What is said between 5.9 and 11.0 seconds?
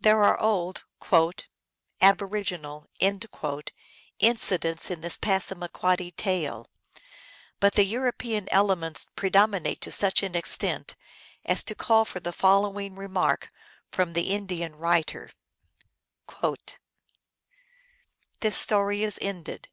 tale, but the European elements predominate to such an extent